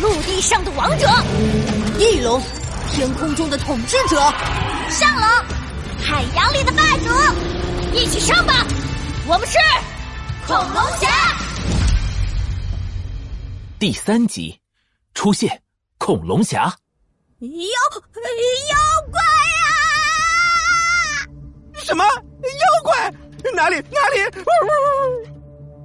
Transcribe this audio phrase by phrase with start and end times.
[0.00, 1.06] 陆地上的王者，
[1.98, 2.40] 翼龙，
[2.90, 4.16] 天空中的统治者，
[4.88, 5.28] 上龙，
[6.02, 7.10] 海洋里的霸主，
[7.92, 8.66] 一起上吧！
[9.26, 9.58] 我们是
[10.46, 11.08] 恐龙侠。
[13.78, 14.58] 第三集，
[15.12, 15.60] 出现
[15.98, 16.74] 恐龙侠。
[17.40, 18.76] 妖妖
[19.10, 19.20] 怪
[19.66, 19.68] 啊！
[21.74, 23.12] 什么妖怪？
[23.54, 24.24] 哪里哪里？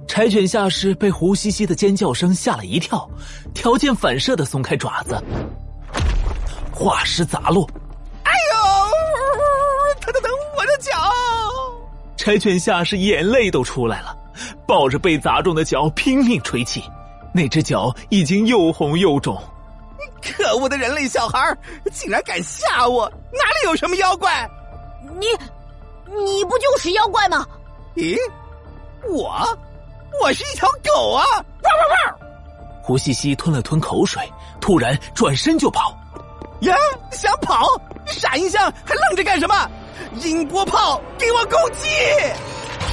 [0.06, 3.08] 柴犬下士被胡西西的尖叫声吓了一跳，
[3.52, 5.22] 条件反射的松开爪子，
[6.72, 7.68] 化石砸落。
[8.24, 10.30] 哎呦，疼疼疼！
[10.56, 10.92] 我的脚！
[12.16, 14.16] 柴犬下士眼泪都出来了，
[14.66, 16.82] 抱着被砸中的脚拼命吹气，
[17.34, 19.40] 那只脚已经又红又肿。
[20.22, 21.56] 可恶的人类小孩，
[21.92, 23.06] 竟然敢吓我！
[23.32, 24.48] 哪里有什么妖怪？
[25.18, 25.26] 你，
[26.06, 27.46] 你不就是妖怪吗？
[27.96, 28.16] 咦，
[29.08, 29.46] 我？
[30.20, 31.24] 我是一条狗啊！
[31.34, 32.18] 汪汪汪！
[32.82, 34.22] 胡西西吞了吞口水，
[34.60, 35.96] 突然转身就跑。
[36.60, 36.74] 呀，
[37.12, 37.64] 想跑？
[38.06, 39.70] 傻音箱还愣着干什么？
[40.22, 41.88] 音波炮给我攻击！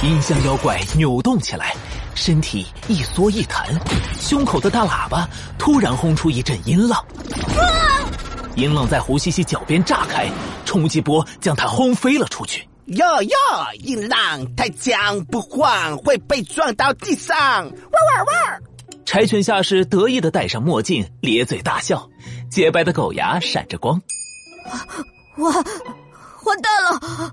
[0.06, 1.74] 音箱妖怪扭动起来，
[2.14, 3.66] 身体一缩一弹，
[4.20, 6.98] 胸口的大喇叭突然轰出一阵音浪。
[7.58, 7.64] 啊
[8.56, 10.28] 音浪在胡西西脚边炸开，
[10.64, 12.68] 冲击波将他轰飞了出去。
[12.86, 13.36] 哟哟，
[13.80, 17.34] 音浪太强不晃会被撞到地上！
[17.36, 18.62] 汪汪汪！
[19.06, 22.10] 柴犬下士得意的戴上墨镜，咧嘴大笑，
[22.50, 24.02] 洁白的狗牙闪着光。
[25.36, 27.32] 我完蛋了！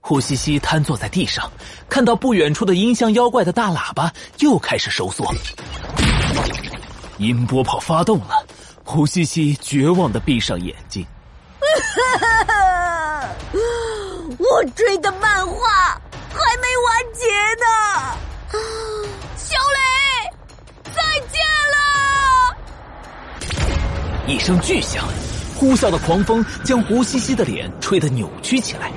[0.00, 1.48] 胡西西瘫坐在地上，
[1.88, 5.32] 看到不远处的音箱妖怪的大喇叭又开始收缩，
[7.18, 8.44] 音波炮发动了。
[8.82, 11.06] 胡西西绝望的闭上眼睛。
[14.52, 15.98] 我追的漫画
[16.30, 17.66] 还没完结呢，
[19.34, 19.80] 小磊，
[20.92, 21.00] 再
[21.32, 21.40] 见
[21.72, 21.74] 了！
[24.26, 25.08] 一声巨响，
[25.56, 28.92] 呼啸的狂风将胡西西的脸吹得扭曲起来。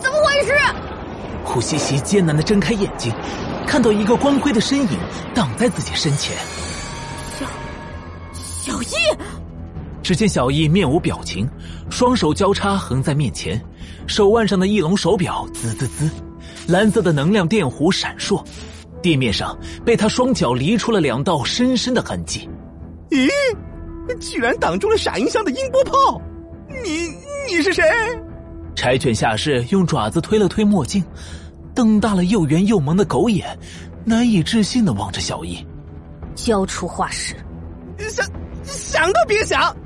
[0.00, 0.58] 怎么回事？
[1.44, 3.12] 胡西西艰难的睁开眼睛，
[3.66, 4.98] 看到一个光辉的身影
[5.34, 6.34] 挡在自己身前。
[7.38, 7.44] 小
[8.32, 8.94] 小易。
[10.08, 11.46] 只见小易面无表情，
[11.90, 13.62] 双手交叉横在面前，
[14.06, 16.10] 手腕上的翼龙手表滋滋滋，
[16.66, 18.42] 蓝色的能量电弧闪烁，
[19.02, 19.54] 地面上
[19.84, 22.48] 被他双脚离出了两道深深的痕迹。
[23.10, 23.28] 咦，
[24.18, 26.18] 居然挡住了闪音箱的音波炮！
[26.82, 27.10] 你
[27.46, 27.84] 你是谁？
[28.74, 31.04] 柴犬下士用爪子推了推墨镜，
[31.74, 33.46] 瞪大了又圆又萌的狗眼，
[34.06, 35.62] 难以置信的望着小易。
[36.34, 37.34] 交出化石！
[37.98, 38.26] 想
[38.64, 39.76] 想都别想！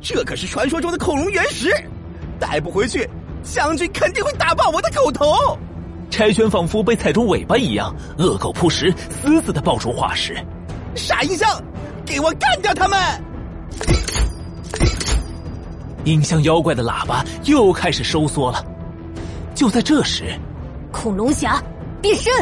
[0.00, 1.70] 这可是传说中的恐龙原石，
[2.38, 3.08] 带不回去，
[3.42, 5.58] 将军肯定会打爆我的狗头。
[6.10, 8.92] 柴犬仿佛被踩中尾巴一样，恶狗扑食，
[9.22, 10.36] 死死的抱住化石。
[10.94, 11.48] 傻音箱，
[12.04, 12.98] 给我干掉他们！
[16.04, 18.64] 音箱妖怪的喇叭又开始收缩了。
[19.54, 20.38] 就在这时，
[20.90, 21.62] 恐龙侠
[22.00, 22.32] 变身！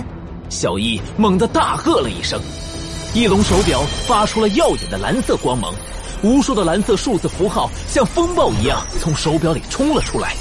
[0.49, 2.41] 小易猛地大喝了一声，
[3.15, 5.73] 翼龙手表发出了耀眼的蓝色光芒。
[6.23, 10.35] 无数的蓝色数字符号像风暴一样从手表里冲了出来，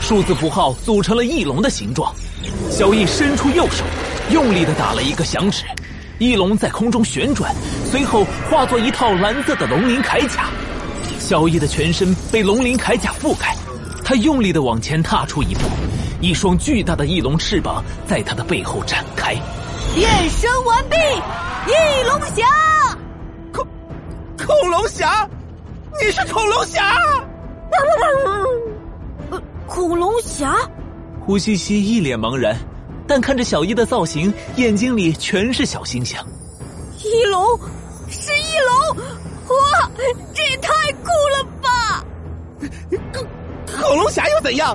[0.00, 2.14] 数字符号组成了翼龙的形状。
[2.70, 3.84] 小翼伸出右手，
[4.30, 5.64] 用力的打了一个响指，
[6.18, 7.54] 翼龙在空中旋转，
[7.90, 10.50] 随后化作一套蓝色的龙鳞铠甲。
[11.18, 13.56] 小易的全身被龙鳞铠甲覆盖，
[14.04, 15.60] 他用力的往前踏出一步，
[16.20, 19.34] 一双巨大的翼龙翅膀在他的背后展开。
[19.94, 22.63] 变身完毕，翼龙侠。
[24.64, 25.28] 恐龙侠，
[26.00, 26.96] 你是恐龙侠？
[29.30, 30.56] 呃，恐龙侠？
[31.20, 32.56] 胡西西一脸茫然，
[33.06, 36.18] 但看着小一的造型，眼睛里全是小星星。
[37.02, 37.46] 翼龙，
[38.08, 38.96] 是翼龙！
[39.54, 39.90] 哇，
[40.32, 42.02] 这也太酷了吧！
[43.12, 43.26] 恐
[43.78, 44.74] 恐龙侠又怎样？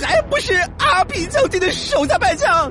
[0.00, 2.70] 还不是阿比将军的手下败将？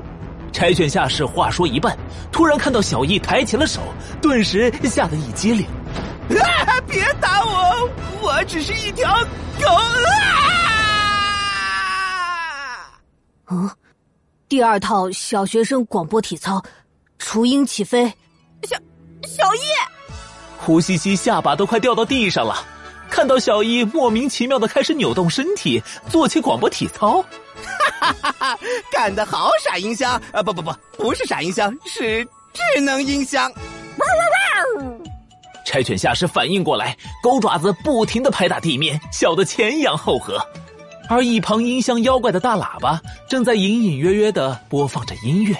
[0.50, 1.94] 柴犬下士话说一半，
[2.30, 3.82] 突然看到小易抬起了手，
[4.22, 5.66] 顿时吓得一激灵。
[6.30, 6.80] 啊！
[6.88, 7.88] 别打我，
[8.20, 9.12] 我只是一条
[9.60, 9.68] 狗。
[9.68, 10.10] 啊！
[13.50, 13.70] 嗯，
[14.48, 16.62] 第二套小学生广播体操，
[17.18, 18.06] 雏鹰起飞。
[18.64, 18.76] 小
[19.26, 19.58] 小易，
[20.58, 22.64] 胡西西下巴都快掉到地上了。
[23.10, 27.22] 看到小易莫名其妙的开始扭动身体，做起广播体操。
[28.00, 28.58] 哈哈哈！
[28.90, 30.42] 干得好，傻音箱啊！
[30.42, 33.52] 不不不，不是傻音箱，是智能音箱。
[35.72, 40.38] 柴犬下士反应过来，狗爪子不停的拍打地面，笑得前仰后合。
[41.08, 45.54] 而一旁音箱妖怪的大喇叭正在隐隐约约的播放着音乐。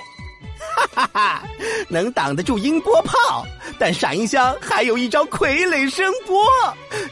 [0.77, 1.43] 哈哈哈！
[1.89, 3.47] 能挡得住音波炮，
[3.79, 6.45] 但闪音箱还有一招傀儡声波，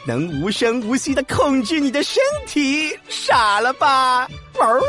[0.05, 4.29] 能无声无息的控制你的身体，傻了吧？
[4.59, 4.83] 汪汪汪！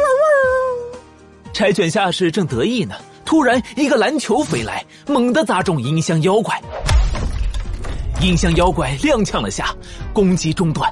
[1.55, 2.95] 柴犬下士正得意呢，
[3.25, 6.61] 突然一个篮球飞来，猛地砸中音箱妖怪。
[8.23, 9.75] 音箱妖怪踉跄了下，
[10.13, 10.89] 攻击中断。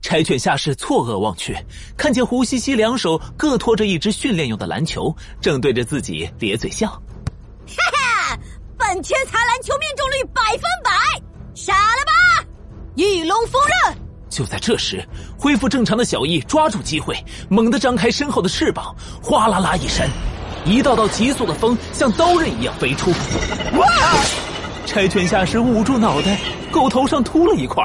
[0.00, 1.54] 柴犬下士错愕望去，
[1.94, 6.88] 看见胡西西两手各托着一只训练用的篮球，正对着自己咧嘴笑。
[6.88, 8.38] 哈哈，
[8.78, 10.90] 本天才篮球命中率百分百，
[11.54, 12.48] 傻了吧？
[12.94, 13.98] 翼龙锋刃。
[14.30, 15.06] 就在这时，
[15.38, 17.14] 恢复正常的小翼抓住机会，
[17.50, 20.08] 猛地张开身后的翅膀，哗啦啦一声，
[20.64, 23.10] 一道道急速的风像刀刃一样飞出。
[23.78, 23.86] 哇！
[24.94, 26.38] 柴犬下时捂住脑袋，
[26.70, 27.84] 狗头上秃了一块。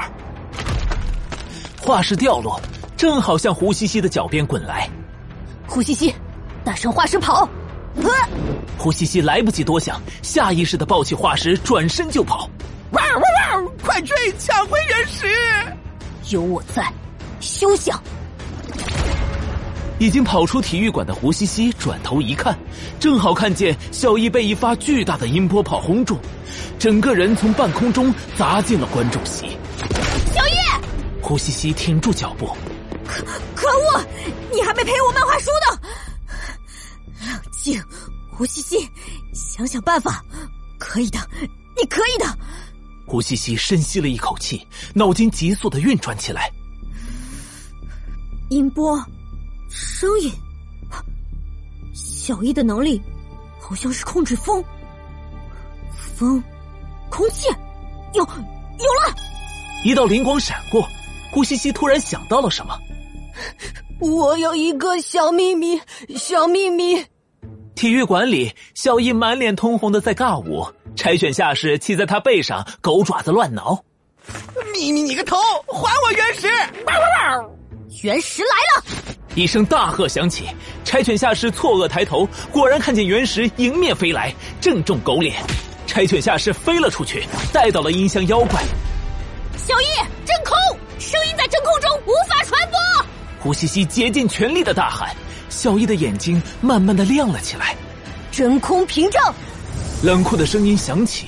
[1.81, 2.61] 化石掉落，
[2.95, 4.87] 正好向胡西西的脚边滚来。
[5.65, 6.13] 胡西西，
[6.63, 7.49] 大声化石跑！
[8.77, 12.47] 胡西西来不及多想，下意识的抱起化石，转身就跑。
[12.91, 13.71] 哇哇哇！
[13.83, 15.25] 快追，抢回原石！
[16.29, 16.93] 有我在，
[17.39, 17.99] 休想！
[19.99, 22.57] 已经跑出体育馆的胡西西转头一看，
[22.99, 26.17] 正好看见小易被一发巨大的音波炮轰中，
[26.79, 29.47] 整个人从半空中砸进了观众席。
[30.33, 30.59] 小易。
[31.21, 32.47] 胡西西停住脚步，
[33.05, 33.23] 可
[33.53, 34.03] 可恶！
[34.51, 35.79] 你还没陪我漫画书呢。
[37.27, 37.79] 冷静，
[38.31, 38.89] 胡西西，
[39.31, 40.25] 想想办法，
[40.79, 41.19] 可以的，
[41.77, 42.25] 你可以的。
[43.05, 44.65] 胡西西深吸了一口气，
[44.95, 46.51] 脑筋急速的运转起来。
[48.49, 48.99] 音波，
[49.99, 50.31] 声音，
[51.93, 53.01] 小易的能力
[53.59, 54.63] 好像是控制风，
[56.15, 56.41] 风，
[57.09, 57.49] 空气，
[58.13, 59.13] 有有了！
[59.83, 60.87] 一道灵光闪过。
[61.33, 62.79] 顾西西突然想到了什么，
[63.99, 65.77] 我有一个小秘密，
[66.15, 67.05] 小秘密。
[67.75, 70.65] 体育馆里，小易满脸通红的在尬舞，
[70.95, 73.83] 柴犬下士骑在他背上，狗爪子乱挠。
[74.71, 75.35] 秘密你个头，
[75.67, 76.47] 还我原石！
[78.01, 78.85] 原石来了！
[79.39, 80.49] 一声大喝响起，
[80.83, 85.41] 柴犬下士错愕抬头，果然看见原石迎面飞来，正中狗脸。
[85.87, 88.61] 柴犬下士飞了出去，带到了音箱妖怪。
[89.55, 89.85] 小易，
[90.25, 90.57] 真空！
[90.99, 92.77] 声音在真空中无法传播。
[93.39, 95.15] 胡西西竭尽全力的大喊，
[95.47, 97.73] 小易的眼睛慢慢的亮了起来。
[98.31, 99.33] 真空屏障，
[100.03, 101.27] 冷酷的声音响起，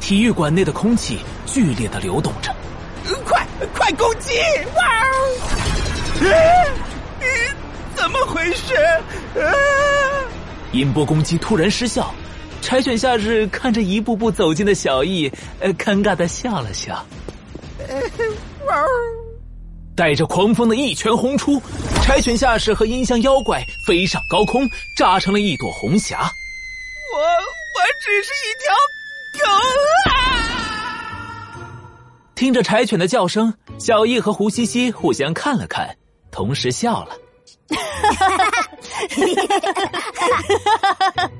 [0.00, 2.54] 体育馆内的空气剧烈的流动着。
[3.24, 4.34] 快快攻击！
[4.76, 4.82] 哇！
[7.98, 8.74] 怎么回事？
[10.72, 12.14] 音波攻击突然失效，
[12.62, 15.30] 柴犬夏日看着一步步走近的小易，
[15.60, 17.04] 呃，尴尬的笑了笑。
[19.96, 21.60] 带着狂风的一拳轰出，
[22.02, 26.30] 柴犬下士和音箱妖怪飞上高空，炸成了一朵红霞。
[27.14, 28.72] 我我只是一条
[29.44, 29.50] 狗
[30.10, 30.12] 啊！
[32.36, 35.96] 听着柴犬的叫声，小易和胡西西互相看了看，
[36.30, 37.16] 同时笑了。
[38.14, 38.70] 哈哈哈哈
[39.16, 41.30] 哈哈哈哈哈哈！